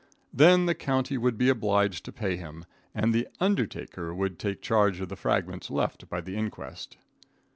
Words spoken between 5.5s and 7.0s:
left by the inquest.